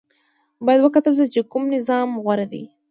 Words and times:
باید 0.65 0.81
وکتل 0.83 1.13
شي 1.17 1.25
چې 1.33 1.41
کوم 1.51 1.63
نظام 1.75 2.09
غوره 2.23 2.45
دی. 2.51 2.63